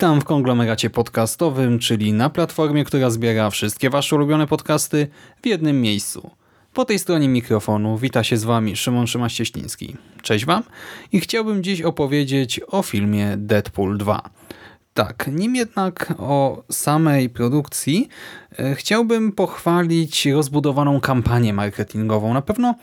Witam 0.00 0.20
w 0.20 0.24
konglomeracie 0.24 0.90
podcastowym, 0.90 1.78
czyli 1.78 2.12
na 2.12 2.30
platformie, 2.30 2.84
która 2.84 3.10
zbiera 3.10 3.50
wszystkie 3.50 3.90
wasze 3.90 4.16
ulubione 4.16 4.46
podcasty 4.46 5.08
w 5.42 5.46
jednym 5.46 5.80
miejscu. 5.80 6.30
Po 6.74 6.84
tej 6.84 6.98
stronie 6.98 7.28
mikrofonu 7.28 7.98
wita 7.98 8.24
się 8.24 8.36
z 8.36 8.44
wami 8.44 8.76
Szymon 8.76 9.06
Szymaś-Cieśliński. 9.06 9.96
Cześć 10.22 10.44
wam 10.44 10.62
i 11.12 11.20
chciałbym 11.20 11.62
dziś 11.62 11.82
opowiedzieć 11.82 12.60
o 12.68 12.82
filmie 12.82 13.34
Deadpool 13.36 13.98
2. 13.98 14.30
Tak, 14.94 15.30
nim 15.32 15.56
jednak 15.56 16.14
o 16.18 16.62
samej 16.70 17.30
produkcji, 17.30 18.08
e, 18.58 18.74
chciałbym 18.74 19.32
pochwalić 19.32 20.26
rozbudowaną 20.26 21.00
kampanię 21.00 21.52
marketingową. 21.52 22.34
Na 22.34 22.42
pewno 22.42 22.74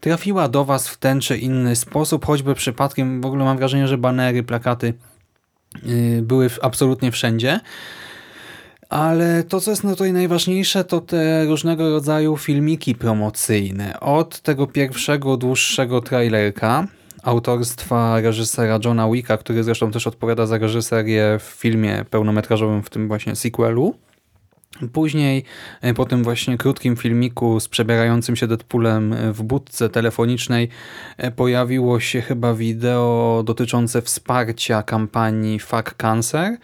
trafiła 0.00 0.48
do 0.48 0.64
was 0.64 0.88
w 0.88 0.96
ten 0.96 1.20
czy 1.20 1.38
inny 1.38 1.76
sposób, 1.76 2.26
choćby 2.26 2.54
przypadkiem, 2.54 3.20
w 3.20 3.26
ogóle 3.26 3.44
mam 3.44 3.56
wrażenie, 3.56 3.88
że 3.88 3.98
banery, 3.98 4.42
plakaty 4.42 4.94
były 6.22 6.48
w- 6.48 6.58
absolutnie 6.62 7.12
wszędzie. 7.12 7.60
Ale 8.88 9.44
to, 9.44 9.60
co 9.60 9.70
jest 9.70 9.82
tutaj 9.82 10.12
najważniejsze, 10.12 10.84
to 10.84 11.00
te 11.00 11.44
różnego 11.44 11.90
rodzaju 11.90 12.36
filmiki 12.36 12.94
promocyjne. 12.94 14.00
Od 14.00 14.40
tego 14.40 14.66
pierwszego, 14.66 15.36
dłuższego 15.36 16.00
trailerka 16.00 16.86
autorstwa 17.22 18.20
reżysera 18.20 18.78
Johna 18.84 19.10
Wicka, 19.10 19.36
który 19.38 19.64
zresztą 19.64 19.90
też 19.90 20.06
odpowiada 20.06 20.46
za 20.46 20.58
reżyserię 20.58 21.38
w 21.38 21.42
filmie 21.42 22.04
pełnometrażowym, 22.10 22.82
w 22.82 22.90
tym 22.90 23.08
właśnie 23.08 23.36
sequelu. 23.36 23.94
Później 24.92 25.44
e, 25.80 25.94
po 25.94 26.04
tym 26.04 26.24
właśnie 26.24 26.58
krótkim 26.58 26.96
filmiku 26.96 27.60
z 27.60 27.68
przebierającym 27.68 28.36
się 28.36 28.46
Deadpoolem 28.46 29.12
e, 29.12 29.32
w 29.32 29.42
budce 29.42 29.88
telefonicznej 29.88 30.68
e, 31.16 31.30
pojawiło 31.30 32.00
się 32.00 32.20
chyba 32.20 32.54
wideo 32.54 33.42
dotyczące 33.46 34.02
wsparcia 34.02 34.82
kampanii 34.82 35.58
Fuck 35.58 35.94
Cancer 35.94 36.56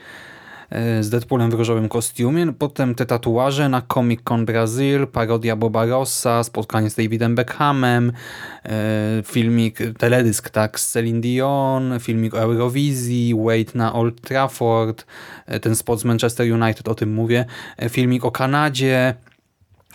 z 1.00 1.10
Deadpoolem 1.10 1.50
w 1.50 1.54
różowym 1.54 1.88
kostiumie. 1.88 2.52
Potem 2.52 2.94
te 2.94 3.06
tatuaże 3.06 3.68
na 3.68 3.82
Comic 3.94 4.20
Con 4.22 4.46
Brazil, 4.46 5.06
parodia 5.06 5.56
Boba 5.56 5.86
Rossa, 5.86 6.44
spotkanie 6.44 6.90
z 6.90 6.94
Davidem 6.94 7.34
Beckhamem, 7.34 8.12
e, 8.64 9.22
filmik, 9.24 9.78
teledysk 9.98 10.50
tak, 10.50 10.80
z 10.80 10.92
Celine 10.92 11.20
Dion, 11.20 12.00
filmik 12.00 12.34
o 12.34 12.38
Eurowizji, 12.38 13.34
Wait 13.44 13.74
na 13.74 13.92
Old 13.92 14.20
Trafford, 14.20 15.06
e, 15.46 15.60
ten 15.60 15.76
spot 15.76 16.00
z 16.00 16.04
Manchester 16.04 16.52
United, 16.52 16.88
o 16.88 16.94
tym 16.94 17.14
mówię, 17.14 17.44
e, 17.76 17.88
filmik 17.88 18.24
o 18.24 18.30
Kanadzie, 18.30 19.14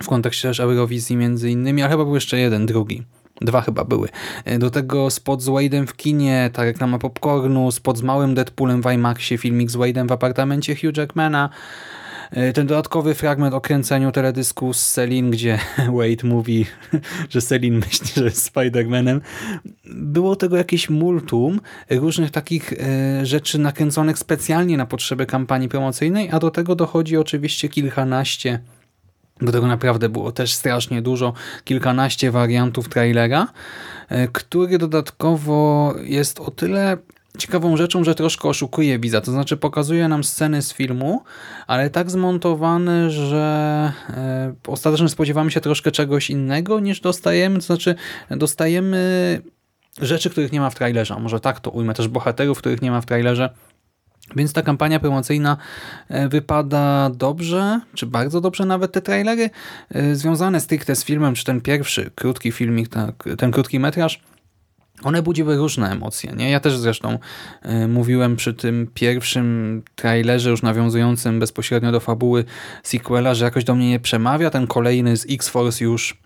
w 0.03 0.07
kontekście 0.07 0.47
też 0.47 0.59
Eurowizji 0.59 1.17
między 1.17 1.51
innymi, 1.51 1.83
a 1.83 1.89
chyba 1.89 2.05
był 2.05 2.15
jeszcze 2.15 2.39
jeden, 2.39 2.65
drugi. 2.65 3.03
Dwa 3.41 3.61
chyba 3.61 3.85
były. 3.85 4.09
E, 4.45 4.59
Do 4.59 4.69
tego 4.69 5.09
spot 5.09 5.41
z 5.41 5.47
Wade'em 5.47 5.85
w 5.87 5.95
kinie, 5.95 6.49
ta 6.53 6.63
reklama 6.63 6.99
popcornu, 6.99 7.71
spot 7.71 7.97
z 7.97 8.01
małym 8.01 8.35
Deadpoolem 8.35 8.81
w 8.81 8.91
IMAXie, 8.91 9.37
filmik 9.37 9.71
z 9.71 9.75
Wade'em 9.75 10.07
w 10.07 10.11
apartamencie 10.11 10.75
Hugh 10.75 10.97
Jackmana, 10.97 11.49
E, 12.31 12.53
ten 12.53 12.67
dodatkowy 12.67 13.13
fragment 13.13 13.53
o 13.53 13.61
kręceniu 13.61 14.11
teledysku 14.11 14.73
z 14.73 14.93
Celine, 14.93 15.29
gdzie 15.29 15.59
Wade 15.97 16.27
mówi, 16.27 16.65
że 17.29 17.41
Celine 17.41 17.77
myśli, 17.77 18.07
że 18.15 18.23
jest 18.23 18.53
Spider-Manem. 18.53 19.19
Było 19.85 20.35
tego 20.35 20.57
jakieś 20.57 20.89
multum 20.89 21.61
różnych 21.89 22.31
takich 22.31 22.73
e, 22.73 23.25
rzeczy 23.25 23.59
nakręconych 23.59 24.19
specjalnie 24.19 24.77
na 24.77 24.85
potrzeby 24.85 25.25
kampanii 25.25 25.69
promocyjnej, 25.69 26.29
a 26.31 26.39
do 26.39 26.51
tego 26.51 26.75
dochodzi 26.75 27.17
oczywiście 27.17 27.69
kilkanaście 27.69 28.59
do 29.41 29.51
tego 29.51 29.67
naprawdę 29.67 30.09
było 30.09 30.31
też 30.31 30.53
strasznie 30.53 31.01
dużo, 31.01 31.33
kilkanaście 31.63 32.31
wariantów 32.31 32.89
trailera, 32.89 33.47
e, 34.09 34.27
który 34.27 34.77
dodatkowo 34.77 35.93
jest 36.03 36.39
o 36.39 36.51
tyle 36.51 36.97
ciekawą 37.37 37.77
rzeczą, 37.77 38.03
że 38.03 38.15
troszkę 38.15 38.49
oszukuje 38.49 38.99
widza. 38.99 39.21
To 39.21 39.31
znaczy 39.31 39.57
pokazuje 39.57 40.07
nam 40.07 40.23
sceny 40.23 40.61
z 40.61 40.73
filmu, 40.73 41.23
ale 41.67 41.89
tak 41.89 42.11
zmontowane, 42.11 43.11
że 43.11 43.91
e, 44.09 44.53
ostatecznie 44.67 45.09
spodziewamy 45.09 45.51
się 45.51 45.61
troszkę 45.61 45.91
czegoś 45.91 46.29
innego 46.29 46.79
niż 46.79 47.01
dostajemy. 47.01 47.55
To 47.55 47.61
znaczy 47.61 47.95
dostajemy 48.29 49.41
rzeczy, 50.01 50.29
których 50.29 50.51
nie 50.51 50.59
ma 50.59 50.69
w 50.69 50.75
trailerze. 50.75 51.15
A 51.15 51.19
Może 51.19 51.39
tak 51.39 51.59
to 51.59 51.71
ujmę, 51.71 51.93
też 51.93 52.07
bohaterów, 52.07 52.57
których 52.57 52.81
nie 52.81 52.91
ma 52.91 53.01
w 53.01 53.05
trailerze. 53.05 53.49
Więc 54.35 54.53
ta 54.53 54.61
kampania 54.61 54.99
promocyjna 54.99 55.57
e, 56.09 56.29
wypada 56.29 57.09
dobrze, 57.09 57.81
czy 57.93 58.05
bardzo 58.05 58.41
dobrze 58.41 58.65
nawet 58.65 58.91
te 58.91 59.01
trailery 59.01 59.49
e, 59.89 60.15
związane 60.15 60.59
stricte 60.59 60.95
z 60.95 61.03
filmem, 61.03 61.35
czy 61.35 61.45
ten 61.45 61.61
pierwszy 61.61 62.11
krótki 62.15 62.51
filmik, 62.51 62.89
tak, 62.89 63.29
ten 63.37 63.51
krótki 63.51 63.79
metraż, 63.79 64.21
one 65.03 65.21
budziły 65.21 65.57
różne 65.57 65.91
emocje. 65.91 66.33
Nie? 66.35 66.49
Ja 66.49 66.59
też 66.59 66.77
zresztą 66.77 67.19
e, 67.61 67.87
mówiłem 67.87 68.35
przy 68.35 68.53
tym 68.53 68.87
pierwszym 68.93 69.81
trailerze, 69.95 70.49
już 70.49 70.61
nawiązującym 70.61 71.39
bezpośrednio 71.39 71.91
do 71.91 71.99
fabuły 71.99 72.45
sequela, 72.83 73.33
że 73.33 73.45
jakoś 73.45 73.63
do 73.63 73.75
mnie 73.75 73.89
nie 73.89 73.99
przemawia. 73.99 74.49
Ten 74.49 74.67
kolejny 74.67 75.17
z 75.17 75.25
X-Force 75.29 75.83
już 75.83 76.17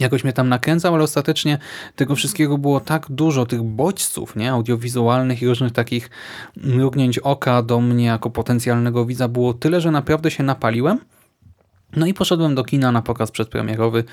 jakoś 0.00 0.24
mnie 0.24 0.32
tam 0.32 0.48
nakręcał, 0.48 0.94
ale 0.94 1.04
ostatecznie 1.04 1.58
tego 1.96 2.16
wszystkiego 2.16 2.58
było 2.58 2.80
tak 2.80 3.06
dużo, 3.10 3.46
tych 3.46 3.62
bodźców 3.62 4.36
nie? 4.36 4.52
audiowizualnych 4.52 5.42
i 5.42 5.46
różnych 5.46 5.72
takich 5.72 6.10
mrugnięć 6.56 7.18
oka 7.18 7.62
do 7.62 7.80
mnie 7.80 8.04
jako 8.04 8.30
potencjalnego 8.30 9.06
widza 9.06 9.28
było 9.28 9.54
tyle, 9.54 9.80
że 9.80 9.90
naprawdę 9.90 10.30
się 10.30 10.42
napaliłem. 10.42 10.98
No 11.96 12.06
i 12.06 12.14
poszedłem 12.14 12.54
do 12.54 12.64
kina 12.64 12.92
na 12.92 13.02
pokaz 13.02 13.30
przedpremierowy 13.30 14.04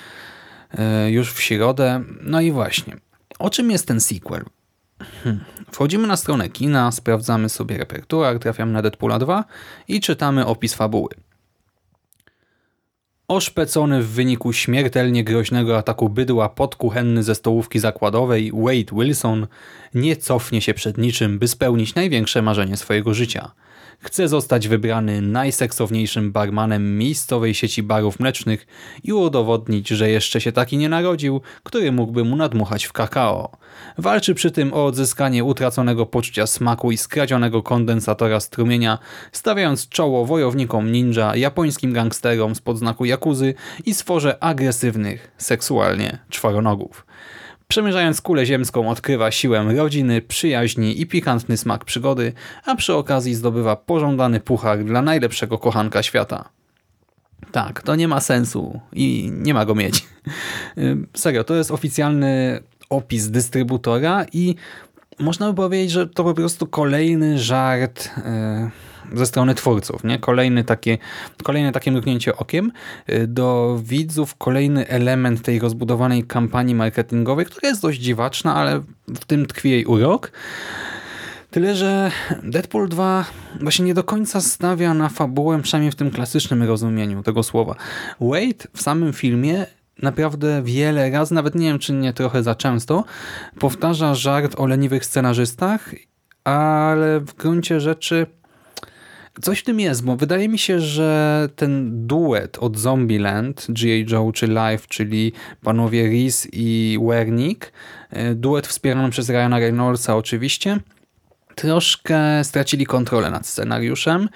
e, 0.78 1.12
już 1.12 1.34
w 1.34 1.42
środę. 1.42 2.04
No 2.22 2.42
i 2.42 2.52
właśnie, 2.52 2.98
o 3.40 3.50
czym 3.50 3.72
jest 3.72 3.88
ten 3.88 4.00
sequel? 4.00 4.46
Hmm. 5.24 5.46
Wchodzimy 5.72 6.08
na 6.08 6.18
stronę 6.18 6.50
kina, 6.50 6.92
sprawdzamy 6.92 7.50
sobie 7.50 7.78
repertuar, 7.78 8.40
trafiamy 8.40 8.72
na 8.72 8.82
Deadpoola 8.82 9.20
2 9.20 9.44
i 9.88 10.00
czytamy 10.00 10.46
opis 10.46 10.74
fabuły. 10.74 11.10
Oszpecony 13.30 14.04
w 14.04 14.08
wyniku 14.08 14.54
śmiertelnie 14.54 15.24
groźnego 15.24 15.78
ataku 15.78 16.10
bydła 16.10 16.50
podkuchenny 16.50 17.24
ze 17.24 17.36
stołówki 17.36 17.80
zakładowej 17.80 18.52
Wade 18.52 18.96
Wilson 18.96 19.48
nie 19.94 20.16
cofnie 20.16 20.62
się 20.62 20.74
przed 20.74 20.98
niczym, 20.98 21.40
by 21.40 21.48
spełnić 21.48 21.96
największe 21.96 22.42
marzenie 22.42 22.78
swojego 22.78 23.14
życia. 23.14 23.52
Chce 24.00 24.28
zostać 24.28 24.68
wybrany 24.68 25.22
najseksowniejszym 25.22 26.32
barmanem 26.32 26.98
miejscowej 26.98 27.54
sieci 27.54 27.84
barów 27.84 28.20
mlecznych 28.20 28.68
i 29.04 29.14
udowodnić, 29.14 29.88
że 29.88 30.10
jeszcze 30.10 30.42
się 30.42 30.52
taki 30.52 30.78
nie 30.78 30.90
narodził, 30.90 31.42
który 31.64 31.92
mógłby 31.92 32.24
mu 32.24 32.36
nadmuchać 32.36 32.86
w 32.86 32.94
kakao. 32.94 33.52
Walczy 33.98 34.36
przy 34.36 34.52
tym 34.52 34.74
o 34.74 34.86
odzyskanie 34.86 35.44
utraconego 35.44 36.06
poczucia 36.06 36.48
smaku 36.48 36.92
i 36.92 36.98
skradzionego 36.98 37.64
kondensatora 37.64 38.40
strumienia, 38.40 38.98
stawiając 39.32 39.90
czoło 39.90 40.26
wojownikom 40.26 40.92
ninja, 40.92 41.36
japońskim 41.36 41.94
gangsterom 41.94 42.56
spod 42.56 42.78
znaku 42.78 43.06
Jakuzy 43.06 43.54
i 43.86 43.94
sforze 43.94 44.44
agresywnych 44.44 45.32
seksualnie 45.38 46.20
czworonogów. 46.30 47.06
Przemierzając 47.68 48.22
kulę 48.22 48.46
ziemską 48.46 48.90
odkrywa 48.90 49.32
siłę 49.32 49.76
rodziny, 49.76 50.22
przyjaźni 50.22 51.02
i 51.02 51.06
pikantny 51.06 51.58
smak 51.58 51.86
przygody, 51.86 52.34
a 52.66 52.76
przy 52.76 52.94
okazji 52.94 53.36
zdobywa 53.36 53.76
pożądany 53.76 54.40
puchar 54.40 54.84
dla 54.84 55.02
najlepszego 55.02 55.58
kochanka 55.58 56.04
świata. 56.04 56.50
Tak, 57.52 57.82
to 57.82 57.96
nie 57.96 58.08
ma 58.08 58.20
sensu 58.20 58.80
i 58.94 59.32
nie 59.34 59.54
ma 59.54 59.66
go 59.66 59.76
mieć. 59.76 60.06
Serio, 61.14 61.44
to 61.44 61.56
jest 61.56 61.72
oficjalny 61.72 62.60
opis 62.90 63.30
dystrybutora 63.30 64.26
i 64.34 64.56
można 65.20 65.50
by 65.50 65.56
powiedzieć, 65.56 65.92
że 65.92 66.08
to 66.08 66.24
po 66.24 66.34
prostu 66.34 66.68
kolejny 66.68 67.40
żart 67.40 68.10
e, 68.18 68.72
ze 69.14 69.26
strony 69.26 69.56
twórców, 69.56 70.04
nie? 70.04 70.20
Kolejny 70.20 70.64
takie, 70.64 70.98
kolejne 71.44 71.72
takie 71.72 71.92
mrugnięcie 71.92 72.38
okiem 72.38 72.72
e, 73.08 73.28
do 73.28 73.80
widzów, 73.84 74.36
kolejny 74.36 74.88
element 74.88 75.42
tej 75.42 75.60
rozbudowanej 75.60 76.24
kampanii 76.24 76.76
marketingowej, 76.76 77.46
która 77.46 77.70
jest 77.70 77.82
dość 77.82 78.00
dziwaczna, 78.00 78.56
ale 78.56 78.82
w 79.08 79.26
tym 79.26 79.46
tkwi 79.46 79.70
jej 79.70 79.86
urok. 79.86 80.32
Tyle, 81.52 81.76
że 81.76 82.12
Deadpool 82.44 82.90
2 82.90 83.26
właśnie 83.62 83.86
nie 83.86 83.94
do 83.94 84.04
końca 84.04 84.42
stawia 84.42 84.94
na 84.94 85.10
fabułę, 85.10 85.62
przynajmniej 85.62 85.92
w 85.92 85.96
tym 85.96 86.12
klasycznym 86.12 86.64
rozumieniu 86.64 87.24
tego 87.24 87.44
słowa. 87.44 87.76
Wade 88.20 88.68
w 88.76 88.82
samym 88.82 89.14
filmie 89.14 89.66
naprawdę 90.02 90.62
wiele 90.64 91.10
razy, 91.12 91.34
nawet 91.34 91.56
nie 91.56 91.68
wiem 91.68 91.80
czy 91.80 91.94
nie 91.94 92.14
trochę 92.14 92.44
za 92.44 92.56
często, 92.56 93.04
powtarza 93.60 94.16
żart 94.16 94.56
o 94.58 94.68
leniwych 94.68 95.06
scenarzystach, 95.06 95.96
ale 96.44 97.20
w 97.20 97.36
gruncie 97.36 97.80
rzeczy 97.80 98.28
coś 99.42 99.60
w 99.60 99.64
tym 99.64 99.80
jest, 99.80 100.04
bo 100.04 100.16
wydaje 100.16 100.50
mi 100.50 100.60
się, 100.60 100.80
że 100.80 101.50
ten 101.56 102.08
duet 102.08 102.58
od 102.60 102.78
Zombieland, 102.78 103.68
G.A. 103.70 104.12
Joe 104.12 104.32
czy 104.32 104.48
Life, 104.48 104.88
czyli 104.88 105.34
panowie 105.64 106.10
Reese 106.10 106.48
i 106.54 107.00
Wernick, 107.08 107.72
e, 108.10 108.36
duet 108.36 108.68
wspierany 108.68 109.10
przez 109.10 109.30
Ryana 109.30 109.60
Reynoldsa 109.60 110.16
oczywiście, 110.16 110.80
troszkę 111.56 112.44
stracili 112.44 112.86
kontrolę 112.86 113.32
nad 113.32 113.48
scenariuszem 113.48 114.30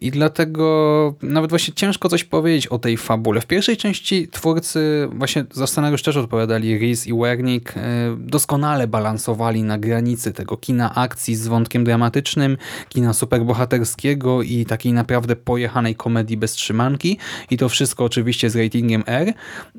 i 0.00 0.10
dlatego 0.10 1.14
nawet 1.22 1.50
właśnie 1.50 1.74
ciężko 1.74 2.08
coś 2.08 2.24
powiedzieć 2.24 2.66
o 2.66 2.78
tej 2.78 2.96
fabule. 2.96 3.40
W 3.40 3.46
pierwszej 3.46 3.76
części 3.76 4.28
twórcy 4.28 5.08
właśnie 5.12 5.44
za 5.52 5.66
scenariusz 5.66 6.02
też 6.02 6.16
odpowiadali 6.16 6.78
Reese 6.78 7.06
i 7.06 7.14
Wernick. 7.14 7.76
e, 7.76 7.80
Doskonale 8.18 8.86
balansowali 8.86 9.62
na 9.62 9.78
granicy 9.78 10.32
tego 10.32 10.56
kina 10.56 10.94
akcji 10.94 11.36
z 11.36 11.46
wątkiem 11.46 11.84
dramatycznym, 11.84 12.56
kina 12.88 13.12
superbohaterskiego 13.12 14.42
i 14.42 14.64
takiej 14.64 14.92
naprawdę 14.92 15.36
pojechanej 15.36 15.94
komedii 15.94 16.36
bez 16.36 16.52
trzymanki. 16.52 17.18
I 17.50 17.56
to 17.56 17.68
wszystko 17.68 18.04
oczywiście 18.04 18.50
z 18.50 18.56
ratingiem 18.56 19.02
R. 19.06 19.32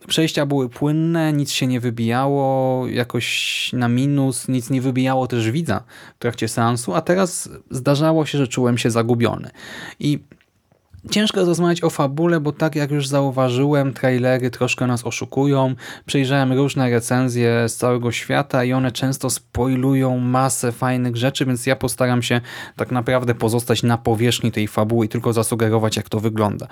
Przejścia 0.08 0.46
były 0.46 0.70
płynne, 0.70 1.34
nic 1.34 1.52
się 1.52 1.68
nie 1.68 1.80
wybijało 1.80 2.88
jakoś 2.88 3.70
na 3.74 3.88
minus, 3.88 4.48
nic 4.48 4.70
nie 4.70 4.82
wybijało 4.82 5.28
też 5.28 5.52
widza 5.52 5.84
w 6.16 6.20
trakcie 6.20 6.48
seansu, 6.48 6.94
a 6.94 7.02
teraz 7.02 7.50
zdarzało 7.72 8.26
się, 8.26 8.38
że 8.38 8.48
czułem 8.48 8.78
się 8.78 8.92
zagubiony. 8.92 9.50
I 10.00 10.11
Ciężko 11.10 11.46
rozmawiać 11.46 11.84
o 11.84 11.90
fabule, 11.90 12.40
bo 12.40 12.52
tak 12.52 12.76
jak 12.76 12.92
już 12.92 13.08
zauważyłem, 13.08 13.94
trailery 13.94 14.50
troszkę 14.50 14.88
nas 14.88 15.06
oszukują. 15.06 15.76
Przejrzałem 16.06 16.54
różne 16.54 16.90
recenzje 16.90 17.70
z 17.70 17.76
całego 17.76 18.12
świata 18.12 18.64
i 18.64 18.74
one 18.74 18.92
często 18.92 19.30
spoilują 19.30 20.18
masę 20.18 20.72
fajnych 20.72 21.18
rzeczy, 21.18 21.46
więc 21.46 21.66
ja 21.66 21.76
postaram 21.76 22.22
się 22.22 22.42
tak 22.76 22.92
naprawdę 22.92 23.36
pozostać 23.36 23.84
na 23.84 23.98
powierzchni 23.98 24.52
tej 24.52 24.68
fabuły 24.68 25.06
i 25.06 25.10
tylko 25.10 25.34
zasugerować, 25.34 25.98
jak 25.98 26.10
to 26.10 26.20
wygląda. 26.20 26.68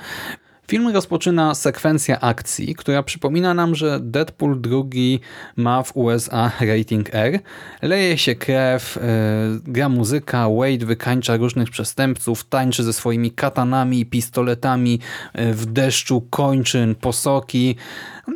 Film 0.70 0.88
rozpoczyna 0.88 1.56
sekwencja 1.56 2.20
akcji, 2.20 2.76
która 2.76 3.04
przypomina 3.04 3.54
nam, 3.54 3.76
że 3.76 4.00
Deadpool 4.00 4.62
II 4.72 5.20
ma 5.56 5.84
w 5.84 5.98
USA 5.98 6.52
rating 6.62 7.10
R. 7.16 7.40
Leje 7.82 8.18
się 8.18 8.36
krew, 8.36 8.96
yy, 8.96 9.74
gra 9.74 9.90
muzyka, 9.90 10.50
Wade 10.50 10.86
wykańcza 10.86 11.38
różnych 11.38 11.70
przestępców, 11.70 12.44
tańczy 12.44 12.84
ze 12.84 12.94
swoimi 12.94 13.32
katanami, 13.32 14.06
pistoletami 14.06 15.00
yy, 15.36 15.54
w 15.54 15.66
deszczu 15.66 16.22
kończyn, 16.30 16.96
posoki. 16.96 17.76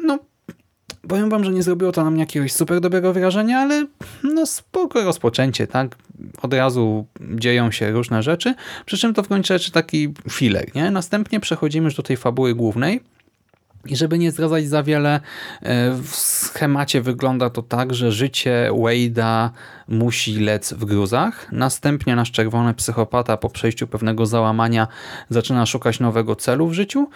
No, 0.04 0.20
powiem 1.08 1.30
wam, 1.30 1.44
że 1.44 1.52
nie 1.52 1.64
zrobiło 1.64 1.92
to 1.92 2.04
na 2.04 2.12
mnie 2.12 2.20
jakiegoś 2.20 2.54
super 2.54 2.82
dobrego 2.82 3.14
wrażenia, 3.14 3.60
ale 3.60 3.88
no 4.24 4.46
spoko 4.46 5.04
rozpoczęcie, 5.04 5.68
tak? 5.68 5.96
Od 6.42 6.54
razu 6.54 7.06
dzieją 7.36 7.72
się 7.72 7.92
różne 7.92 8.24
rzeczy, 8.24 8.54
przy 8.86 8.98
czym 8.98 9.14
to 9.14 9.24
w 9.24 9.28
końcu 9.28 9.54
rzeczy 9.54 9.72
taki 9.72 10.14
filer, 10.30 10.76
nie? 10.76 10.92
Następnie 10.92 11.40
przechodzimy 11.40 11.86
już 11.86 11.96
do 11.96 12.04
tej 12.04 12.18
fabuły 12.18 12.56
głównej, 12.56 13.02
i 13.86 13.96
żeby 13.96 14.20
nie 14.20 14.32
zdradzać 14.32 14.68
za 14.68 14.84
wiele, 14.84 15.20
e, 15.62 15.92
w 15.92 16.16
schemacie 16.16 17.02
wygląda 17.02 17.50
to 17.50 17.62
tak, 17.62 17.94
że 17.94 18.12
życie 18.12 18.70
Wade'a 18.72 19.50
musi 19.88 20.40
lec 20.40 20.74
w 20.74 20.86
gruzach. 20.86 21.52
Następnie 21.52 22.16
nasz 22.16 22.32
czerwony 22.32 22.74
psychopata 22.74 23.38
po 23.38 23.50
przejściu 23.50 23.88
pewnego 23.88 24.26
załamania 24.26 24.88
zaczyna 25.30 25.66
szukać 25.66 26.00
nowego 26.00 26.36
celu 26.36 26.68
w 26.68 26.74
życiu 26.74 27.10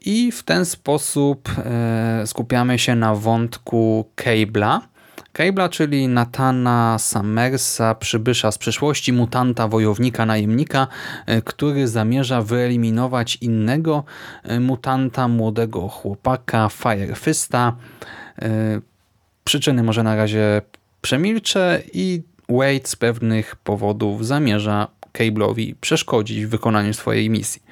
i 0.00 0.32
w 0.32 0.42
ten 0.42 0.64
sposób 0.64 1.48
e, 1.58 2.22
skupiamy 2.26 2.78
się 2.78 2.94
na 2.94 3.14
wątku 3.14 4.10
Cable'a. 4.16 4.89
Cable'a, 5.32 5.68
czyli 5.68 6.08
Natana 6.08 6.96
Summersa, 6.98 7.94
przybysza 7.94 8.52
z 8.52 8.58
przyszłości, 8.58 9.12
mutanta, 9.12 9.68
wojownika, 9.68 10.26
najemnika, 10.26 10.86
e, 11.26 11.42
który 11.42 11.88
zamierza 11.88 12.42
wyeliminować 12.42 13.36
innego 13.40 14.04
e, 14.42 14.60
mutanta, 14.60 15.28
młodego 15.28 15.88
chłopaka, 15.88 16.68
Firefista. 16.68 17.76
E, 18.42 18.80
Przyczyny 19.44 19.82
może 19.82 20.02
na 20.02 20.16
razie 20.16 20.62
przemilczę 21.00 21.82
i 21.92 22.22
Wade 22.48 22.80
z 22.84 22.96
pewnych 22.96 23.56
powodów 23.56 24.26
zamierza 24.26 24.88
Cable'owi 25.12 25.74
przeszkodzić 25.80 26.46
w 26.46 26.48
wykonaniu 26.48 26.94
swojej 26.94 27.30
misji. 27.30 27.62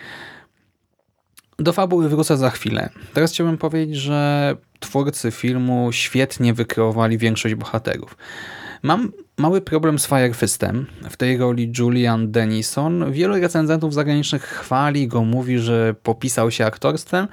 Do 1.58 1.72
fabuły 1.72 2.08
wrócę 2.08 2.36
za 2.36 2.50
chwilę. 2.50 2.90
Teraz 3.14 3.32
chciałbym 3.32 3.58
powiedzieć, 3.58 3.96
że 3.96 4.56
twórcy 4.80 5.30
filmu 5.30 5.92
świetnie 5.92 6.54
wykreowali 6.54 7.18
większość 7.18 7.54
bohaterów. 7.54 8.16
Mam 8.82 9.12
mały 9.36 9.60
problem 9.60 9.98
z 9.98 10.06
Firefistem. 10.06 10.86
W 11.10 11.16
tej 11.16 11.36
roli 11.36 11.72
Julian 11.78 12.30
Dennison. 12.32 13.12
Wielu 13.12 13.40
recenzentów 13.40 13.94
zagranicznych 13.94 14.42
chwali 14.42 15.08
go, 15.08 15.24
mówi, 15.24 15.58
że 15.58 15.94
popisał 16.02 16.50
się 16.50 16.66
aktorstwem. 16.66 17.28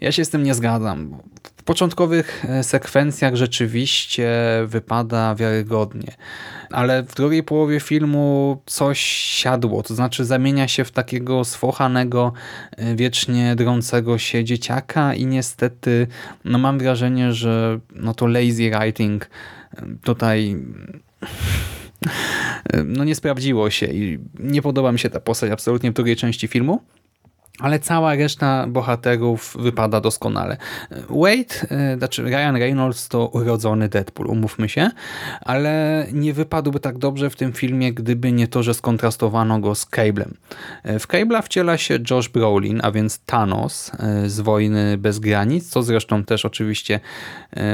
Ja 0.00 0.12
się 0.12 0.24
z 0.24 0.30
tym 0.30 0.42
nie 0.42 0.54
zgadzam. 0.54 1.18
Początkowych 1.68 2.44
e, 2.48 2.64
sekwencjach 2.64 3.36
rzeczywiście 3.36 4.30
wypada 4.66 5.34
wiarygodnie, 5.34 6.12
ale 6.70 7.02
w 7.02 7.14
drugiej 7.14 7.42
połowie 7.42 7.80
filmu 7.80 8.62
coś 8.66 9.00
siadło, 9.00 9.82
to 9.82 9.94
znaczy 9.94 10.24
zamienia 10.24 10.68
się 10.68 10.84
w 10.84 10.90
takiego 10.90 11.44
sfochanego, 11.44 12.32
e, 12.76 12.96
wiecznie 12.96 13.56
drącego 13.56 14.18
się 14.18 14.44
dzieciaka 14.44 15.14
i 15.14 15.26
niestety 15.26 16.06
no 16.44 16.58
mam 16.58 16.78
wrażenie, 16.78 17.32
że 17.32 17.80
no 17.94 18.14
to 18.14 18.26
lazy 18.26 18.70
writing 18.70 19.30
e, 19.76 19.86
tutaj 20.02 20.56
no 22.84 23.04
nie 23.04 23.14
sprawdziło 23.14 23.70
się 23.70 23.86
i 23.86 24.18
nie 24.38 24.62
podoba 24.62 24.92
mi 24.92 24.98
się 24.98 25.10
ta 25.10 25.20
postać 25.20 25.50
absolutnie 25.50 25.90
w 25.90 25.94
drugiej 25.94 26.16
części 26.16 26.48
filmu 26.48 26.82
ale 27.60 27.78
cała 27.78 28.14
reszta 28.14 28.66
bohaterów 28.68 29.56
wypada 29.58 30.00
doskonale. 30.00 30.56
Wade, 31.08 31.68
e, 31.70 31.96
znaczy 31.98 32.22
Ryan 32.22 32.56
Reynolds 32.56 33.08
to 33.08 33.26
urodzony 33.26 33.88
Deadpool, 33.88 34.28
umówmy 34.28 34.68
się, 34.68 34.90
ale 35.40 36.06
nie 36.12 36.32
wypadłby 36.32 36.80
tak 36.80 36.98
dobrze 36.98 37.30
w 37.30 37.36
tym 37.36 37.52
filmie, 37.52 37.92
gdyby 37.92 38.32
nie 38.32 38.48
to, 38.48 38.62
że 38.62 38.74
skontrastowano 38.74 39.58
go 39.60 39.74
z 39.74 39.86
Cablem. 39.86 40.34
E, 40.82 40.98
W 40.98 41.08
Cable'a 41.08 41.42
wciela 41.42 41.76
się 41.76 41.98
Josh 42.10 42.28
Brolin, 42.28 42.80
a 42.82 42.90
więc 42.90 43.18
Thanos 43.18 43.92
e, 43.98 44.28
z 44.28 44.40
Wojny 44.40 44.98
Bez 44.98 45.18
Granic, 45.18 45.68
co 45.68 45.82
zresztą 45.82 46.24
też 46.24 46.44
oczywiście 46.44 47.00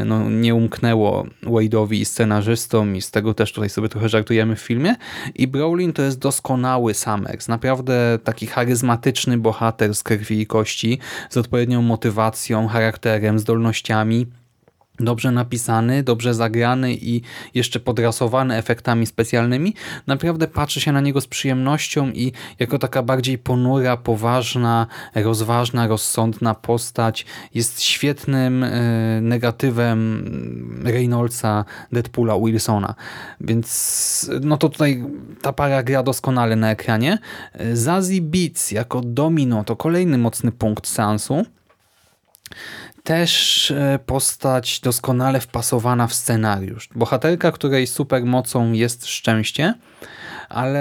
no, 0.04 0.30
nie 0.30 0.54
umknęło 0.54 1.26
Wade'owi 1.42 1.94
i 1.94 2.04
scenarzystom 2.04 2.96
i 2.96 3.02
z 3.02 3.10
tego 3.10 3.34
też 3.34 3.52
tutaj 3.52 3.70
sobie 3.70 3.88
trochę 3.88 4.08
żartujemy 4.08 4.56
w 4.56 4.60
filmie. 4.60 4.94
I 5.34 5.46
Brolin 5.46 5.92
to 5.92 6.02
jest 6.02 6.18
doskonały 6.18 6.94
Summers, 6.94 7.48
naprawdę 7.48 8.18
taki 8.24 8.46
charyzmatyczny 8.46 9.38
bohater, 9.38 9.73
bohater 9.74 9.94
z 9.94 10.02
krwi 10.02 10.40
i 10.40 10.46
kości, 10.46 10.98
z 11.30 11.36
odpowiednią 11.36 11.82
motywacją, 11.82 12.68
charakterem, 12.68 13.38
zdolnościami. 13.38 14.26
Dobrze 15.00 15.30
napisany, 15.30 16.02
dobrze 16.02 16.34
zagrany 16.34 16.94
i 16.94 17.22
jeszcze 17.54 17.80
podrasowany 17.80 18.56
efektami 18.56 19.06
specjalnymi. 19.06 19.74
Naprawdę 20.06 20.48
patrzy 20.48 20.80
się 20.80 20.92
na 20.92 21.00
niego 21.00 21.20
z 21.20 21.26
przyjemnością 21.26 22.10
i 22.10 22.32
jako 22.58 22.78
taka 22.78 23.02
bardziej 23.02 23.38
ponura, 23.38 23.96
poważna, 23.96 24.86
rozważna, 25.14 25.86
rozsądna 25.86 26.54
postać 26.54 27.26
jest 27.54 27.82
świetnym 27.82 28.64
e, 28.64 28.70
negatywem 29.20 30.80
Reynoldsa, 30.84 31.64
Deadpoola, 31.92 32.38
Wilsona. 32.38 32.94
Więc 33.40 34.30
no 34.40 34.56
to 34.56 34.68
tutaj 34.68 35.04
ta 35.42 35.52
para 35.52 35.82
gra 35.82 36.02
doskonale 36.02 36.56
na 36.56 36.70
ekranie. 36.70 37.18
Zazie 37.72 38.20
Beats 38.20 38.70
jako 38.70 39.00
domino 39.04 39.64
to 39.64 39.76
kolejny 39.76 40.18
mocny 40.18 40.52
punkt 40.52 40.86
seansu 40.86 41.44
też 43.02 43.70
e, 43.70 43.98
postać 44.06 44.80
doskonale 44.80 45.40
wpasowana 45.40 46.06
w 46.06 46.14
scenariusz. 46.14 46.88
Bohaterka, 46.94 47.52
której 47.52 47.86
supermocą 47.86 48.72
jest 48.72 49.06
szczęście, 49.06 49.74
ale 50.48 50.80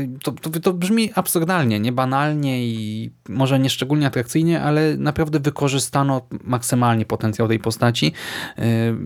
e, 0.00 0.08
to, 0.22 0.32
to, 0.32 0.50
to 0.60 0.72
brzmi 0.72 1.10
absurdalnie, 1.14 1.80
niebanalnie 1.80 2.66
i 2.66 3.10
może 3.28 3.58
nie 3.58 3.70
szczególnie 3.70 4.06
atrakcyjnie, 4.06 4.62
ale 4.62 4.96
naprawdę 4.96 5.40
wykorzystano 5.40 6.26
maksymalnie 6.44 7.06
potencjał 7.06 7.48
tej 7.48 7.58
postaci. 7.58 8.12
E, 8.58 8.62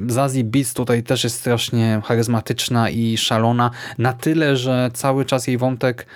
Zazie 0.06 0.44
Beats 0.44 0.74
tutaj 0.74 1.02
też 1.02 1.24
jest 1.24 1.36
strasznie 1.36 2.02
charyzmatyczna 2.04 2.90
i 2.90 3.16
szalona, 3.16 3.70
na 3.98 4.12
tyle, 4.12 4.56
że 4.56 4.90
cały 4.94 5.24
czas 5.24 5.46
jej 5.46 5.58
wątek 5.58 6.06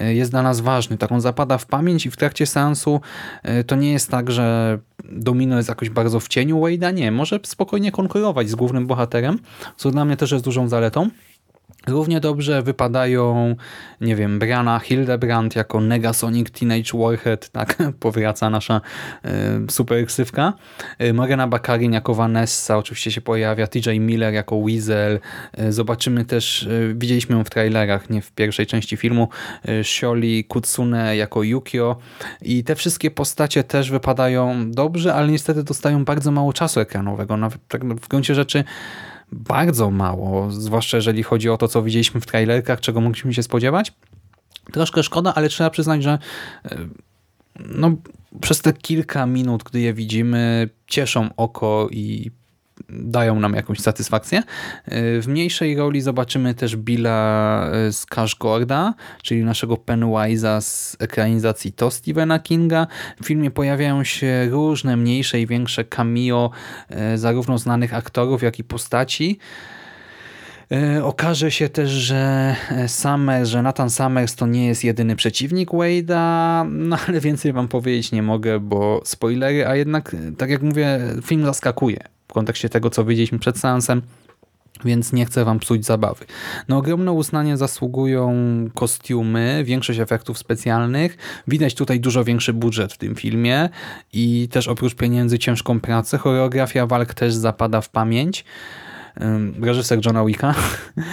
jest 0.00 0.30
dla 0.30 0.42
nas 0.42 0.60
ważny. 0.60 0.98
Tak 0.98 1.12
on 1.12 1.20
zapada 1.20 1.58
w 1.58 1.66
pamięć 1.66 2.06
i 2.06 2.10
w 2.10 2.16
trakcie 2.16 2.46
seansu 2.46 3.00
to 3.66 3.76
nie 3.76 3.92
jest 3.92 4.10
tak, 4.10 4.30
że 4.30 4.78
Domino 5.12 5.56
jest 5.56 5.68
jakoś 5.68 5.90
bardzo 5.90 6.20
w 6.20 6.28
cieniu 6.28 6.60
Wade'a. 6.60 6.94
Nie, 6.94 7.12
może 7.12 7.40
spokojnie 7.42 7.92
konkurować 7.92 8.48
z 8.48 8.54
głównym 8.54 8.86
bohaterem, 8.86 9.38
co 9.76 9.90
dla 9.90 10.04
mnie 10.04 10.16
też 10.16 10.32
jest 10.32 10.44
dużą 10.44 10.68
zaletą. 10.68 11.10
Równie 11.88 12.20
dobrze 12.20 12.62
wypadają, 12.62 13.56
nie 14.00 14.16
wiem, 14.16 14.38
Brianna 14.38 14.78
Hildebrand 14.78 15.56
jako 15.56 15.80
Negasonic 15.80 16.50
Teenage 16.50 16.98
Warhead, 16.98 17.48
tak, 17.52 17.78
powraca 18.00 18.50
nasza 18.50 18.80
y, 19.24 19.28
super 19.70 20.06
ksywka. 20.06 20.52
Y, 21.02 21.12
Morena 21.12 21.48
Bakarin 21.48 21.92
jako 21.92 22.14
Vanessa 22.14 22.78
oczywiście 22.78 23.10
się 23.10 23.20
pojawia, 23.20 23.66
TJ 23.66 24.00
Miller 24.00 24.34
jako 24.34 24.56
Weasel. 24.56 25.20
Y, 25.58 25.72
zobaczymy 25.72 26.24
też, 26.24 26.62
y, 26.62 26.94
widzieliśmy 26.96 27.36
ją 27.36 27.44
w 27.44 27.50
trailerach, 27.50 28.10
nie 28.10 28.22
w 28.22 28.32
pierwszej 28.32 28.66
części 28.66 28.96
filmu, 28.96 29.28
y, 29.68 29.84
Sholi 29.84 30.44
Kutsune 30.44 31.16
jako 31.16 31.42
Yukio 31.42 31.96
i 32.42 32.64
te 32.64 32.74
wszystkie 32.74 33.10
postacie 33.10 33.64
też 33.64 33.90
wypadają 33.90 34.70
dobrze, 34.70 35.14
ale 35.14 35.28
niestety 35.28 35.62
dostają 35.62 36.04
bardzo 36.04 36.30
mało 36.30 36.52
czasu 36.52 36.80
ekranowego. 36.80 37.36
Nawet 37.36 37.68
tak 37.68 37.84
w 37.84 38.08
gruncie 38.08 38.34
rzeczy 38.34 38.64
bardzo 39.32 39.90
mało, 39.90 40.50
zwłaszcza 40.50 40.96
jeżeli 40.96 41.22
chodzi 41.22 41.50
o 41.50 41.56
to, 41.56 41.68
co 41.68 41.82
widzieliśmy 41.82 42.20
w 42.20 42.26
trailerkach, 42.26 42.80
czego 42.80 43.00
mogliśmy 43.00 43.34
się 43.34 43.42
spodziewać. 43.42 43.92
Troszkę 44.72 45.02
szkoda, 45.02 45.34
ale 45.34 45.48
trzeba 45.48 45.70
przyznać, 45.70 46.02
że 46.02 46.18
e, 46.64 46.78
no, 47.58 47.96
przez 48.40 48.60
te 48.60 48.72
kilka 48.72 49.26
minut, 49.26 49.62
gdy 49.62 49.80
je 49.80 49.94
widzimy, 49.94 50.68
cieszą 50.86 51.28
oko 51.36 51.88
i 51.90 52.30
dają 52.88 53.40
nam 53.40 53.54
jakąś 53.54 53.80
satysfakcję. 53.80 54.42
W 55.20 55.24
mniejszej 55.28 55.76
roli 55.76 56.00
zobaczymy 56.00 56.54
też 56.54 56.76
Billa 56.76 57.70
z 57.90 58.06
Cashgorda, 58.06 58.94
czyli 59.22 59.44
naszego 59.44 59.74
Pennywise'a 59.74 60.60
z 60.60 60.96
ekranizacji 61.00 61.72
to 61.72 61.90
Stephena 61.90 62.38
Kinga. 62.38 62.86
W 63.22 63.26
filmie 63.26 63.50
pojawiają 63.50 64.04
się 64.04 64.48
różne 64.50 64.96
mniejsze 64.96 65.40
i 65.40 65.46
większe 65.46 65.84
cameo 65.84 66.50
zarówno 67.14 67.58
znanych 67.58 67.94
aktorów, 67.94 68.42
jak 68.42 68.58
i 68.58 68.64
postaci. 68.64 69.38
Okaże 71.02 71.50
się 71.50 71.68
też, 71.68 71.90
że 71.90 72.56
Summers, 72.86 73.48
że 73.48 73.62
Nathan 73.62 73.90
Summers 73.90 74.34
to 74.34 74.46
nie 74.46 74.66
jest 74.66 74.84
jedyny 74.84 75.16
przeciwnik 75.16 75.70
Wade'a, 75.70 76.66
no 76.70 76.98
ale 77.08 77.20
więcej 77.20 77.52
wam 77.52 77.68
powiedzieć 77.68 78.12
nie 78.12 78.22
mogę, 78.22 78.60
bo 78.60 79.00
spoilery, 79.04 79.66
a 79.66 79.76
jednak, 79.76 80.16
tak 80.38 80.50
jak 80.50 80.62
mówię, 80.62 81.00
film 81.22 81.44
zaskakuje 81.44 82.15
w 82.28 82.32
kontekście 82.32 82.68
tego, 82.68 82.90
co 82.90 83.04
widzieliśmy 83.04 83.38
przed 83.38 83.58
seansem, 83.58 84.02
więc 84.84 85.12
nie 85.12 85.26
chcę 85.26 85.44
wam 85.44 85.58
psuć 85.58 85.84
zabawy. 85.84 86.24
No 86.68 86.76
ogromne 86.76 87.12
uznanie 87.12 87.56
zasługują 87.56 88.34
kostiumy, 88.74 89.62
większość 89.64 89.98
efektów 89.98 90.38
specjalnych. 90.38 91.16
Widać 91.48 91.74
tutaj 91.74 92.00
dużo 92.00 92.24
większy 92.24 92.52
budżet 92.52 92.92
w 92.92 92.98
tym 92.98 93.14
filmie 93.14 93.68
i 94.12 94.48
też 94.50 94.68
oprócz 94.68 94.94
pieniędzy 94.94 95.38
ciężką 95.38 95.80
pracę. 95.80 96.18
Choreografia 96.18 96.86
walk 96.86 97.14
też 97.14 97.34
zapada 97.34 97.80
w 97.80 97.90
pamięć 97.90 98.44
reżyser 99.62 100.06
Johna 100.06 100.24
Wicka. 100.24 100.54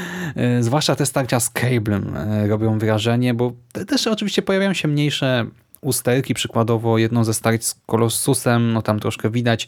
Zwłaszcza 0.60 0.96
te 0.96 1.06
starcia 1.06 1.40
z 1.40 1.50
Cablem 1.50 2.14
robią 2.48 2.80
wrażenie, 2.80 3.34
bo 3.34 3.54
też 3.88 4.08
oczywiście 4.08 4.42
pojawiają 4.42 4.74
się 4.74 4.88
mniejsze 4.88 5.46
usterki, 5.84 6.34
przykładowo 6.34 6.98
jedno 6.98 7.24
ze 7.24 7.34
starć 7.34 7.66
z 7.66 7.76
Kolossusem, 7.86 8.74
no 8.74 8.82
tam 8.82 9.00
troszkę 9.00 9.30
widać 9.30 9.68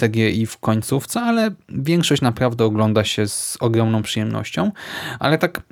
CGI 0.00 0.46
w 0.46 0.58
końcówce, 0.58 1.20
ale 1.20 1.50
większość 1.68 2.22
naprawdę 2.22 2.64
ogląda 2.64 3.04
się 3.04 3.28
z 3.28 3.56
ogromną 3.60 4.02
przyjemnością, 4.02 4.72
ale 5.18 5.38
tak 5.38 5.62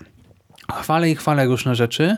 chwalę 0.73 1.11
i 1.11 1.15
chwalę 1.15 1.47
różne 1.47 1.75
rzeczy, 1.75 2.17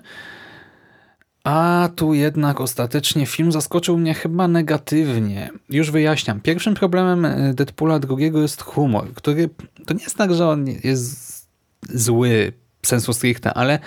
a 1.45 1.89
tu 1.97 2.15
jednak 2.15 2.61
ostatecznie 2.61 3.27
film 3.27 3.53
zaskoczył 3.53 3.99
mnie 3.99 4.15
chyba 4.15 4.49
negatywnie. 4.49 5.51
Już 5.69 5.91
wyjaśniam. 5.91 6.41
Pierwszym 6.41 6.75
problemem 6.75 7.27
Deadpoola 7.55 7.99
drugiego 7.99 8.43
jest 8.43 8.63
humor, 8.63 9.15
który 9.15 9.51
to 9.87 9.95
nie 9.95 10.03
jest 10.03 10.17
tak, 10.17 10.35
że 10.35 10.49
on 10.49 10.67
jest 10.67 11.49
zły 11.89 12.53
sensu 12.87 13.13
stricte, 13.13 13.55
ale 13.55 13.79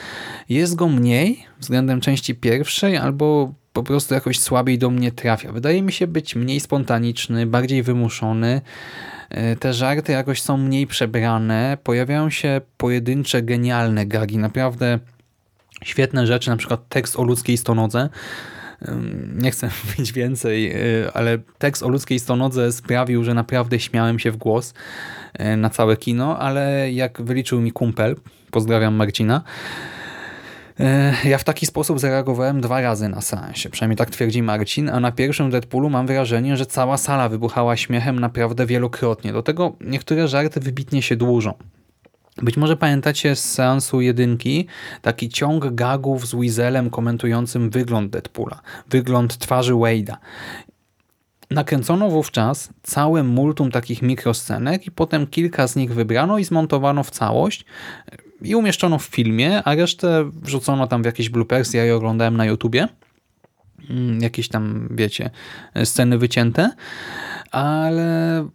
jest 0.50 0.76
go 0.76 0.88
mniej 0.90 1.46
względem 1.60 2.02
części 2.02 2.36
pierwszej 2.36 2.98
albo 2.98 3.54
po 3.74 3.84
prostu 3.84 4.14
jakoś 4.14 4.40
słabiej 4.40 4.78
do 4.78 4.90
mnie 4.90 5.12
trafia. 5.12 5.52
Wydaje 5.52 5.82
mi 5.82 5.92
się 5.92 6.08
być 6.08 6.36
mniej 6.36 6.60
spontaniczny, 6.60 7.46
bardziej 7.46 7.84
wymuszony. 7.84 8.62
Te 9.60 9.74
żarty 9.74 10.12
jakoś 10.12 10.42
są 10.42 10.58
mniej 10.58 10.88
przebrane. 10.88 11.78
Pojawiają 11.84 12.30
się 12.30 12.62
pojedyncze, 12.78 13.42
genialne 13.42 14.06
gagi. 14.06 14.38
Naprawdę 14.38 15.00
świetne 15.84 16.28
rzeczy, 16.28 16.50
na 16.50 16.58
przykład 16.58 16.90
tekst 16.90 17.20
o 17.20 17.24
ludzkiej 17.24 17.58
stonodze. 17.58 18.10
Nie 19.36 19.52
chcę 19.52 19.70
mówić 19.86 20.14
więcej, 20.14 20.74
ale 21.14 21.38
tekst 21.58 21.84
o 21.84 21.90
ludzkiej 21.90 22.20
stonodze 22.20 22.72
sprawił, 22.72 23.24
że 23.24 23.34
naprawdę 23.34 23.80
śmiałem 23.80 24.20
się 24.20 24.32
w 24.32 24.38
głos 24.38 24.74
na 25.58 25.70
całe 25.70 25.98
kino, 25.98 26.40
ale 26.40 26.92
jak 26.92 27.22
wyliczył 27.22 27.62
mi 27.62 27.72
kumpel, 27.72 28.16
pozdrawiam 28.52 28.96
Marcina, 28.96 29.44
ja 31.24 31.38
w 31.38 31.44
taki 31.44 31.66
sposób 31.66 32.00
zareagowałem 32.00 32.62
dwa 32.62 32.82
razy 32.82 33.10
na 33.10 33.22
seansie, 33.22 33.70
przynajmniej 33.70 33.98
tak 33.98 34.10
twierdzi 34.10 34.44
Marcin, 34.44 34.90
a 34.90 35.00
na 35.00 35.12
pierwszym 35.12 35.50
Deadpoolu 35.50 35.90
mam 35.90 36.08
wrażenie, 36.08 36.58
że 36.58 36.66
cała 36.66 36.98
sala 36.98 37.30
wybuchała 37.30 37.78
śmiechem 37.78 38.20
naprawdę 38.20 38.66
wielokrotnie. 38.66 39.34
Do 39.34 39.44
tego 39.44 39.76
niektóre 39.82 40.28
żarty 40.28 40.60
wybitnie 40.60 41.02
się 41.02 41.16
dłużą. 41.16 41.54
Być 42.42 42.58
może 42.58 42.78
pamiętacie 42.78 43.36
z 43.36 43.52
seansu 43.52 44.02
jedynki 44.02 44.68
taki 45.02 45.30
ciąg 45.30 45.76
gagów 45.76 46.28
z 46.28 46.36
Weaselem 46.36 46.90
komentującym 46.90 47.70
wygląd 47.70 48.12
Deadpoola, 48.12 48.62
wygląd 48.90 49.38
twarzy 49.38 49.74
Wade'a. 49.74 50.16
Nakręcono 51.52 52.10
wówczas 52.10 52.70
całe 52.84 53.24
multum 53.24 53.72
takich 53.72 54.02
mikroscenek 54.02 54.88
i 54.88 54.92
potem 54.92 55.28
kilka 55.28 55.68
z 55.68 55.76
nich 55.76 55.94
wybrano 55.94 56.38
i 56.38 56.44
zmontowano 56.44 57.04
w 57.04 57.12
całość 57.12 57.66
i 58.42 58.56
umieszczono 58.56 59.00
w 59.00 59.04
filmie, 59.04 59.64
a 59.64 59.76
resztę 59.76 60.30
wrzucono 60.34 60.88
tam 60.88 61.02
w 61.02 61.06
jakieś 61.06 61.30
bloopersy, 61.30 61.78
ja 61.78 61.84
je 61.84 61.96
oglądałem 61.96 62.38
na 62.38 62.46
YouTubie. 62.46 62.88
Jakieś 64.20 64.48
tam, 64.48 64.88
wiecie, 64.92 65.30
sceny 65.84 66.18
wycięte, 66.18 66.72
ale 67.52 68.48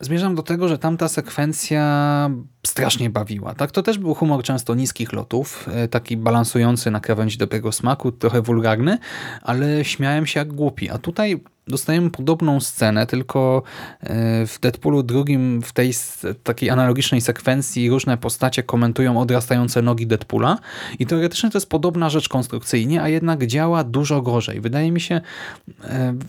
zmierzam 0.00 0.34
do 0.34 0.42
tego, 0.42 0.68
że 0.68 0.78
tamta 0.78 1.08
sekwencja 1.08 2.30
strasznie 2.66 3.10
bawiła. 3.10 3.54
Tak, 3.54 3.70
To 3.70 3.82
też 3.82 3.98
był 3.98 4.14
humor 4.14 4.42
często 4.42 4.74
niskich 4.74 5.12
lotów, 5.12 5.68
taki 5.90 6.16
balansujący 6.16 6.90
na 6.90 7.00
krawędzi 7.00 7.38
dobrego 7.38 7.72
smaku, 7.72 8.12
trochę 8.12 8.42
wulgarny, 8.42 8.98
ale 9.42 9.84
śmiałem 9.84 10.26
się 10.26 10.40
jak 10.40 10.52
głupi. 10.52 10.90
A 10.90 10.98
tutaj 10.98 11.40
dostajemy 11.68 12.10
podobną 12.10 12.60
scenę, 12.60 13.06
tylko 13.06 13.62
w 14.46 14.58
Deadpoolu 14.60 15.02
drugim, 15.02 15.62
w 15.62 15.72
tej 15.72 15.92
takiej 16.44 16.70
analogicznej 16.70 17.20
sekwencji 17.20 17.90
różne 17.90 18.16
postacie 18.16 18.62
komentują 18.62 19.20
odrastające 19.20 19.82
nogi 19.82 20.06
Deadpoola 20.06 20.58
i 20.98 21.06
teoretycznie 21.06 21.50
to 21.50 21.58
jest 21.58 21.68
podobna 21.68 22.10
rzecz 22.10 22.28
konstrukcyjnie, 22.28 23.02
a 23.02 23.08
jednak 23.08 23.46
działa 23.46 23.84
dużo 23.84 24.22
gorzej. 24.22 24.60
Wydaje 24.60 24.92
mi 24.92 25.00
się, 25.00 25.20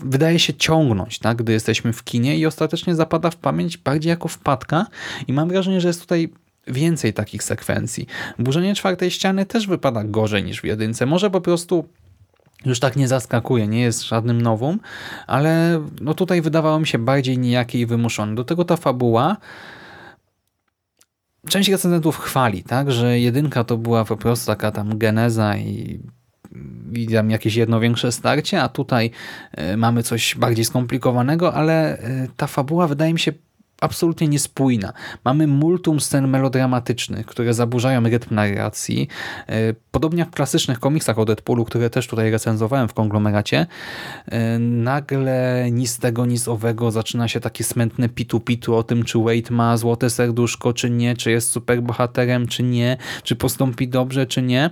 wydaje 0.06 0.40
się 0.40 0.54
ciągnąć, 0.54 1.20
tak, 1.20 1.38
gdy 1.38 1.54
jesteśmy 1.54 1.94
w 1.94 2.04
kinie 2.04 2.38
i 2.38 2.46
ostatecznie 2.46 2.96
zapada 2.96 3.30
w 3.30 3.36
pamięć 3.36 3.78
bardziej 3.78 4.10
jako 4.10 4.28
wpadka 4.28 4.86
i 5.28 5.34
mam 5.34 5.50
wrażenie, 5.50 5.82
że 5.82 5.88
jest 5.88 6.02
tutaj 6.02 6.30
więcej 6.68 7.14
takich 7.14 7.44
sekwencji. 7.44 8.08
Burzenie 8.40 8.76
czwartej 8.76 9.12
ściany 9.12 9.46
też 9.46 9.68
wypada 9.68 10.04
gorzej 10.04 10.44
niż 10.44 10.62
w 10.62 10.64
jedynce. 10.64 11.06
Może 11.06 11.30
po 11.30 11.42
prostu 11.42 11.86
już 12.66 12.80
tak 12.80 12.96
nie 12.96 13.08
zaskakuje, 13.08 13.68
nie 13.68 13.82
jest 13.82 14.04
żadnym 14.04 14.42
nowum, 14.42 14.80
ale 15.28 15.82
no 16.02 16.14
tutaj 16.14 16.42
wydawało 16.42 16.80
mi 16.80 16.88
się 16.88 16.98
bardziej 16.98 17.38
nijaki 17.38 17.80
i 17.80 17.86
wymuszony. 17.86 18.36
Do 18.36 18.44
tego 18.44 18.66
ta 18.66 18.78
fabuła 18.78 19.38
część 21.50 21.70
recenzentów 21.70 22.18
chwali, 22.18 22.64
tak, 22.64 22.92
że 22.92 23.20
jedynka 23.20 23.64
to 23.64 23.78
była 23.78 24.06
po 24.06 24.18
prostu 24.18 24.48
taka 24.48 24.72
tam 24.72 24.98
geneza 24.98 25.58
i 25.58 26.00
i 26.94 27.08
jakieś 27.28 27.56
jedno 27.56 27.80
większe 27.80 28.12
starcie, 28.12 28.62
a 28.62 28.70
tutaj 28.70 29.12
mamy 29.78 30.04
coś 30.04 30.36
bardziej 30.36 30.66
skomplikowanego, 30.66 31.54
ale 31.54 31.98
ta 32.38 32.48
fabuła 32.48 32.88
wydaje 32.88 33.14
mi 33.14 33.20
się 33.20 33.34
absolutnie 33.82 34.28
niespójna. 34.28 34.94
Mamy 35.26 35.48
multum 35.48 36.00
scen 36.00 36.28
melodramatycznych, 36.28 37.26
które 37.26 37.54
zaburzają 37.54 38.04
rytm 38.04 38.36
narracji. 38.36 39.08
Podobnie 39.92 40.20
jak 40.20 40.30
w 40.30 40.36
klasycznych 40.36 40.80
komiksach 40.80 41.20
o 41.20 41.26
Deadpoolu, 41.26 41.66
które 41.66 41.90
też 41.90 42.08
tutaj 42.08 42.32
recenzowałem 42.32 42.88
w 42.88 42.94
konglomeracie, 42.94 43.68
nagle 44.60 45.68
nic 45.72 45.98
tego, 45.98 46.26
nic 46.26 46.48
owego 46.48 46.92
zaczyna 46.92 47.28
się 47.28 47.40
takie 47.40 47.64
smętne 47.64 48.10
pitu-pitu 48.10 48.76
o 48.76 48.84
tym, 48.84 49.04
czy 49.04 49.20
Wade 49.20 49.52
ma 49.52 49.78
złote 49.78 50.10
serduszko, 50.10 50.74
czy 50.74 50.90
nie, 50.90 51.16
czy 51.16 51.32
jest 51.32 51.52
superbohaterem, 51.52 52.48
czy 52.48 52.64
nie, 52.64 52.98
czy 53.24 53.36
postąpi 53.36 53.88
dobrze, 53.88 54.28
czy 54.28 54.42
nie. 54.42 54.70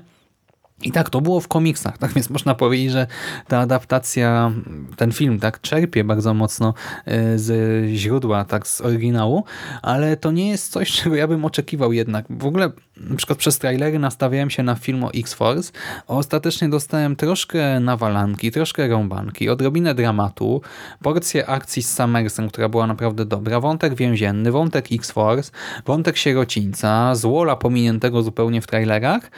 I 0.82 0.92
tak, 0.92 1.10
to 1.10 1.22
było 1.22 1.40
w 1.40 1.48
komiksach, 1.48 1.98
tak 2.04 2.14
więc 2.14 2.30
można 2.30 2.56
powiedzieć, 2.56 2.92
że 2.92 3.08
ta 3.48 3.60
adaptacja, 3.60 4.52
ten 4.98 5.12
film 5.12 5.40
tak 5.40 5.62
czerpie 5.62 6.04
bardzo 6.04 6.34
mocno 6.34 6.74
e, 7.06 7.40
z 7.40 7.86
źródła, 7.96 8.46
tak 8.46 8.68
z 8.68 8.82
oryginału, 8.82 9.44
ale 9.82 10.18
to 10.18 10.32
nie 10.32 10.50
jest 10.50 10.72
coś, 10.72 10.92
czego 11.02 11.16
ja 11.16 11.28
bym 11.28 11.46
oczekiwał 11.46 11.94
jednak. 11.94 12.26
W 12.30 12.46
ogóle 12.46 12.72
na 12.98 13.16
przykład 13.16 13.40
przez 13.40 13.60
trailery 13.60 14.00
nastawiałem 14.00 14.50
się 14.50 14.64
na 14.64 14.76
film 14.76 15.04
o 15.04 15.12
X-Force, 15.14 15.72
a 16.08 16.14
ostatecznie 16.14 16.70
dostałem 16.70 17.16
troszkę 17.16 17.80
nawalanki, 17.80 18.52
troszkę 18.52 18.88
rąbanki, 18.88 19.50
odrobinę 19.50 19.96
dramatu, 19.96 20.62
porcję 21.04 21.48
akcji 21.48 21.84
z 21.84 21.94
Summersem, 21.96 22.50
która 22.50 22.70
była 22.70 22.88
naprawdę 22.88 23.26
dobra, 23.26 23.60
wątek 23.60 23.96
więzienny, 23.96 24.52
wątek 24.52 24.86
X-Force, 24.92 25.52
wątek 25.86 26.18
sierocińca, 26.18 27.16
złola 27.16 27.56
pominiętego 27.56 28.24
zupełnie 28.24 28.62
w 28.62 28.68
trailerach, 28.68 29.32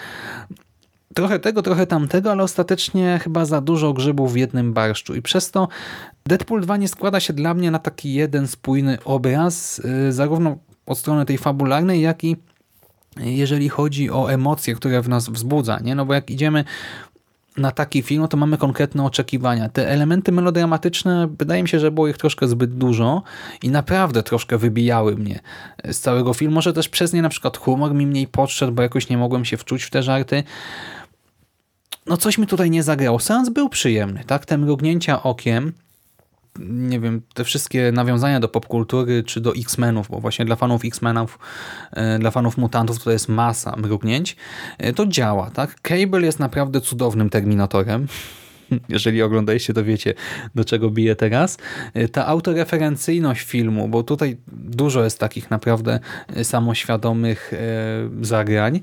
trochę 1.19 1.39
tego, 1.39 1.61
trochę 1.61 1.87
tamtego, 1.87 2.31
ale 2.31 2.43
ostatecznie 2.43 3.19
chyba 3.23 3.45
za 3.45 3.61
dużo 3.61 3.93
grzybów 3.93 4.33
w 4.33 4.35
jednym 4.35 4.73
barszczu 4.73 5.15
i 5.15 5.21
przez 5.21 5.51
to 5.51 5.67
Deadpool 6.25 6.61
2 6.61 6.77
nie 6.77 6.87
składa 6.87 7.19
się 7.19 7.33
dla 7.33 7.53
mnie 7.53 7.71
na 7.71 7.79
taki 7.79 8.13
jeden 8.13 8.47
spójny 8.47 8.97
obraz, 9.05 9.81
yy, 10.05 10.13
zarówno 10.13 10.57
od 10.85 10.97
strony 10.97 11.25
tej 11.25 11.37
fabularnej, 11.37 12.01
jak 12.01 12.23
i 12.23 12.35
jeżeli 13.17 13.69
chodzi 13.69 14.11
o 14.11 14.31
emocje, 14.31 14.75
które 14.75 15.01
w 15.01 15.09
nas 15.09 15.29
wzbudza, 15.29 15.79
nie? 15.79 15.95
No 15.95 16.05
bo 16.05 16.13
jak 16.13 16.29
idziemy 16.29 16.63
na 17.57 17.71
taki 17.71 18.01
film, 18.01 18.21
no 18.21 18.27
to 18.27 18.37
mamy 18.37 18.57
konkretne 18.57 19.05
oczekiwania. 19.05 19.69
Te 19.69 19.89
elementy 19.89 20.31
melodramatyczne, 20.31 21.27
wydaje 21.39 21.63
mi 21.63 21.69
się, 21.69 21.79
że 21.79 21.91
było 21.91 22.07
ich 22.07 22.17
troszkę 22.17 22.47
zbyt 22.47 22.75
dużo 22.75 23.23
i 23.63 23.69
naprawdę 23.69 24.23
troszkę 24.23 24.57
wybijały 24.57 25.15
mnie 25.15 25.39
z 25.91 25.99
całego 25.99 26.33
filmu. 26.33 26.55
Może 26.55 26.73
też 26.73 26.89
przez 26.89 27.13
nie 27.13 27.21
na 27.21 27.29
przykład 27.29 27.57
humor 27.57 27.93
mi 27.93 28.07
mniej 28.07 28.27
podszedł, 28.27 28.71
bo 28.71 28.81
jakoś 28.81 29.09
nie 29.09 29.17
mogłem 29.17 29.45
się 29.45 29.57
wczuć 29.57 29.83
w 29.83 29.89
te 29.89 30.03
żarty. 30.03 30.43
No 32.09 32.17
coś 32.17 32.37
mi 32.37 32.47
tutaj 32.47 32.71
nie 32.71 32.83
zagrało. 32.83 33.19
Seans 33.19 33.49
był 33.49 33.69
przyjemny, 33.69 34.23
tak? 34.27 34.45
Te 34.45 34.57
mrugnięcia 34.57 35.23
okiem, 35.23 35.73
nie 36.59 36.99
wiem, 36.99 37.21
te 37.33 37.43
wszystkie 37.43 37.91
nawiązania 37.91 38.39
do 38.39 38.47
popkultury 38.47 39.23
czy 39.23 39.41
do 39.41 39.55
X-Menów, 39.55 40.09
bo 40.09 40.19
właśnie 40.19 40.45
dla 40.45 40.55
fanów 40.55 40.85
X-Menów, 40.85 41.39
e, 41.91 42.19
dla 42.19 42.31
fanów 42.31 42.57
mutantów 42.57 43.03
to 43.03 43.11
jest 43.11 43.29
masa 43.29 43.75
mrugnięć, 43.75 44.35
e, 44.77 44.93
to 44.93 45.05
działa, 45.05 45.51
tak? 45.51 45.81
Cable 45.81 46.21
jest 46.21 46.39
naprawdę 46.39 46.81
cudownym 46.81 47.29
terminatorem. 47.29 48.07
Jeżeli 48.89 49.21
oglądaliście, 49.21 49.73
to 49.73 49.83
wiecie, 49.83 50.13
do 50.55 50.65
czego 50.65 50.89
bije 50.89 51.15
teraz. 51.15 51.57
E, 51.93 52.07
Ta 52.07 52.27
autoreferencyjność 52.27 53.41
filmu, 53.41 53.87
bo 53.87 54.03
tutaj 54.03 54.37
dużo 54.47 55.03
jest 55.03 55.19
takich 55.19 55.51
naprawdę 55.51 55.99
e, 56.35 56.43
samoświadomych 56.43 57.53
e, 57.53 57.57
zagrań, 58.25 58.81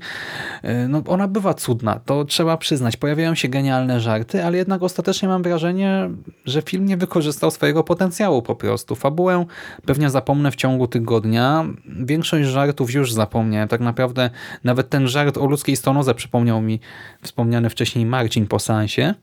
no 0.89 1.03
ona 1.07 1.27
bywa 1.27 1.53
cudna, 1.53 1.99
to 2.05 2.25
trzeba 2.25 2.57
przyznać. 2.57 2.97
Pojawiają 2.97 3.35
się 3.35 3.47
genialne 3.47 3.99
żarty, 3.99 4.43
ale 4.43 4.57
jednak 4.57 4.83
ostatecznie 4.83 5.27
mam 5.27 5.43
wrażenie, 5.43 6.09
że 6.45 6.61
film 6.61 6.85
nie 6.85 6.97
wykorzystał 6.97 7.51
swojego 7.51 7.83
potencjału 7.83 8.41
po 8.41 8.55
prostu. 8.55 8.95
Fabułę 8.95 9.45
pewnie 9.85 10.09
zapomnę 10.09 10.51
w 10.51 10.55
ciągu 10.55 10.87
tygodnia. 10.87 11.65
Większość 11.85 12.49
żartów 12.49 12.93
już 12.93 13.13
zapomniałem. 13.13 13.67
Tak 13.67 13.81
naprawdę 13.81 14.29
nawet 14.63 14.89
ten 14.89 15.07
żart 15.07 15.37
o 15.37 15.45
ludzkiej 15.45 15.75
stonodze 15.75 16.15
przypomniał 16.15 16.61
mi 16.61 16.79
wspomniany 17.21 17.69
wcześniej 17.69 18.05
Marcin 18.05 18.47
po 18.47 18.59
seansie. 18.59 19.13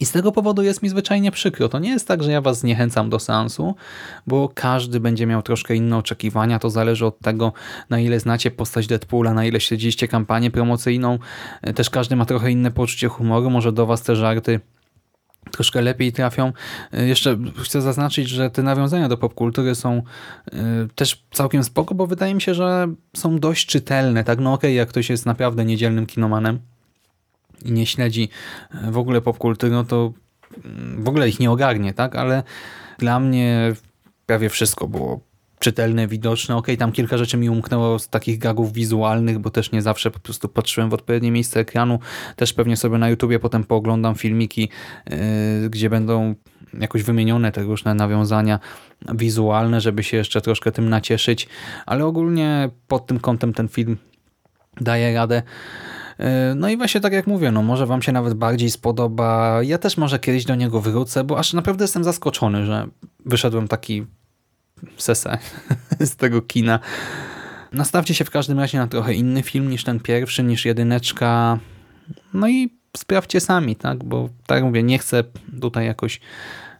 I 0.00 0.06
z 0.06 0.12
tego 0.12 0.32
powodu 0.32 0.62
jest 0.62 0.82
mi 0.82 0.88
zwyczajnie 0.88 1.30
przykro. 1.30 1.68
To 1.68 1.78
nie 1.78 1.90
jest 1.90 2.08
tak, 2.08 2.22
że 2.22 2.32
ja 2.32 2.40
was 2.40 2.58
zniechęcam 2.58 3.10
do 3.10 3.18
seansu, 3.18 3.74
bo 4.26 4.48
każdy 4.54 5.00
będzie 5.00 5.26
miał 5.26 5.42
troszkę 5.42 5.76
inne 5.76 5.96
oczekiwania. 5.96 6.58
To 6.58 6.70
zależy 6.70 7.06
od 7.06 7.18
tego, 7.20 7.52
na 7.90 8.00
ile 8.00 8.20
znacie 8.20 8.50
postać 8.50 8.86
Deadpoola, 8.86 9.34
na 9.34 9.44
ile 9.44 9.60
śledziliście 9.60 10.08
kampanię 10.08 10.50
promocyjną. 10.50 11.18
Też 11.74 11.90
każdy 11.90 12.16
ma 12.16 12.24
trochę 12.24 12.50
inne 12.50 12.70
poczucie 12.70 13.08
humoru. 13.08 13.50
Może 13.50 13.72
do 13.72 13.86
was 13.86 14.02
te 14.02 14.16
żarty 14.16 14.60
troszkę 15.50 15.82
lepiej 15.82 16.12
trafią. 16.12 16.52
Y, 16.94 17.06
Jeszcze 17.06 17.38
chcę 17.62 17.82
zaznaczyć, 17.82 18.28
że 18.28 18.50
te 18.50 18.62
nawiązania 18.62 19.08
do 19.08 19.16
popkultury 19.16 19.74
są 19.74 20.02
y, 20.52 20.58
też 20.94 21.24
całkiem 21.30 21.64
spoko, 21.64 21.94
bo 21.94 22.06
wydaje 22.06 22.34
mi 22.34 22.40
się, 22.40 22.54
że 22.54 22.94
są 23.16 23.38
dość 23.38 23.66
czytelne. 23.66 24.24
Tak, 24.24 24.38
no 24.38 24.52
okej, 24.52 24.74
jak 24.74 24.88
ktoś 24.88 25.10
jest 25.10 25.26
naprawdę 25.26 25.64
niedzielnym 25.64 26.06
kinomanem, 26.06 26.58
i 27.64 27.72
nie 27.72 27.86
śledzi 27.86 28.28
e, 28.70 28.90
w 28.90 28.98
ogóle 28.98 29.20
popkultury, 29.20 29.72
no 29.72 29.84
to 29.84 30.12
mm, 30.64 31.04
w 31.04 31.08
ogóle 31.08 31.28
ich 31.28 31.40
nie 31.40 31.50
ogarnie, 31.50 31.94
tak? 31.94 32.16
Ale 32.16 32.42
dla 32.98 33.20
mnie 33.20 33.72
prawie 34.26 34.48
wszystko 34.48 34.88
było 34.88 35.30
czytelne, 35.60 36.06
widoczne. 36.06 36.56
Okej, 36.56 36.76
tam 36.76 36.92
kilka 36.92 37.18
rzeczy 37.18 37.36
mi 37.36 37.50
umknęło 37.50 37.98
z 37.98 38.08
takich 38.08 38.38
gagów 38.38 38.72
wizualnych, 38.72 39.38
bo 39.38 39.50
też 39.50 39.72
nie 39.72 39.82
zawsze 39.82 40.10
po 40.10 40.20
prostu 40.20 40.48
patrzyłem 40.48 40.90
w 40.90 40.94
odpowiednie 40.94 41.32
miejsce 41.32 41.60
ekranu. 41.60 41.98
Też 42.36 42.52
pewnie 42.52 42.76
sobie 42.76 42.98
na 42.98 43.08
YouTubie 43.08 43.38
potem 43.38 43.64
pooglądam 43.64 44.14
filmiki, 44.14 44.68
yy, 45.10 45.70
gdzie 45.70 45.90
będą 45.90 46.34
jakoś 46.80 47.02
wymienione 47.02 47.52
te 47.52 47.62
różne 47.62 47.94
nawiązania 47.94 48.60
wizualne, 49.14 49.80
żeby 49.80 50.02
się 50.02 50.16
jeszcze 50.16 50.40
troszkę 50.40 50.72
tym 50.72 50.88
nacieszyć. 50.88 51.48
Ale 51.86 52.06
ogólnie 52.06 52.70
pod 52.88 53.06
tym 53.06 53.20
kątem 53.20 53.52
ten 53.52 53.68
film 53.68 53.96
daje 54.80 55.14
radę. 55.14 55.42
No 56.56 56.68
i 56.68 56.76
właśnie 56.76 57.00
tak 57.00 57.12
jak 57.12 57.26
mówię, 57.26 57.50
no 57.50 57.62
może 57.62 57.86
wam 57.86 58.02
się 58.02 58.12
nawet 58.12 58.34
bardziej 58.34 58.70
spodoba. 58.70 59.62
Ja 59.62 59.78
też 59.78 59.96
może 59.96 60.18
kiedyś 60.18 60.44
do 60.44 60.54
niego 60.54 60.80
wrócę, 60.80 61.24
bo 61.24 61.38
aż 61.38 61.52
naprawdę 61.52 61.84
jestem 61.84 62.04
zaskoczony, 62.04 62.66
że 62.66 62.86
wyszedłem 63.26 63.68
taki 63.68 64.06
sese 64.96 65.38
z 66.00 66.16
tego 66.16 66.42
kina. 66.42 66.78
Nastawcie 67.72 68.14
się 68.14 68.24
w 68.24 68.30
każdym 68.30 68.58
razie 68.58 68.78
na 68.78 68.86
trochę 68.86 69.14
inny 69.14 69.42
film 69.42 69.70
niż 69.70 69.84
ten 69.84 70.00
pierwszy, 70.00 70.42
niż 70.42 70.64
jedyneczka. 70.64 71.58
No 72.34 72.48
i 72.48 72.78
sprawdźcie 72.96 73.40
sami, 73.40 73.76
tak? 73.76 74.04
Bo 74.04 74.28
tak 74.46 74.56
jak 74.56 74.64
mówię, 74.64 74.82
nie 74.82 74.98
chcę 74.98 75.24
tutaj 75.60 75.86
jakoś 75.86 76.20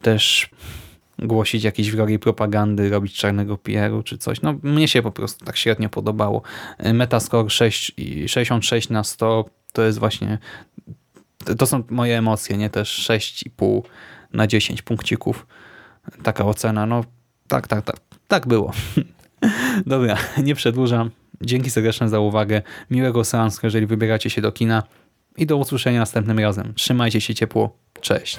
też 0.03 0.51
głosić 1.23 1.65
jakiejś 1.65 1.91
wrogiej 1.91 2.19
propagandy, 2.19 2.91
robić 2.91 3.15
czarnego 3.15 3.59
PR-u 3.59 4.03
czy 4.03 4.19
coś. 4.19 4.43
No 4.43 4.55
mnie 4.63 4.89
się 4.89 5.03
po 5.03 5.13
prostu 5.13 5.45
tak 5.45 5.57
średnio 5.57 5.89
podobało. 5.89 6.43
Metascore 6.95 7.51
6, 7.51 7.93
i 7.97 8.29
66 8.29 8.89
na 8.89 9.05
100 9.05 9.45
to 9.73 9.83
jest 9.83 9.99
właśnie 9.99 10.39
to 11.59 11.67
są 11.67 11.83
moje 11.91 12.19
emocje, 12.19 12.57
nie? 12.57 12.71
Też 12.71 13.09
6,5 13.09 13.83
na 14.33 14.47
10 14.47 14.83
punkcików. 14.83 15.47
Taka 16.23 16.45
ocena, 16.45 16.87
no 16.87 17.05
tak, 17.49 17.69
tak, 17.69 17.85
tak. 17.85 17.97
Tak 18.29 18.47
było. 18.47 18.73
Dobra, 19.87 20.17
nie 20.45 20.55
przedłużam. 20.55 21.11
Dzięki 21.41 21.71
serdeczne 21.71 22.09
za 22.09 22.21
uwagę. 22.21 22.63
Miłego 22.91 23.25
seansu, 23.25 23.61
jeżeli 23.65 23.87
wybieracie 23.87 24.31
się 24.31 24.41
do 24.41 24.53
kina 24.53 24.83
i 25.37 25.47
do 25.47 25.57
usłyszenia 25.57 26.01
następnym 26.01 26.39
razem. 26.39 26.75
Trzymajcie 26.75 27.21
się 27.21 27.35
ciepło. 27.35 27.77
Cześć. 28.01 28.39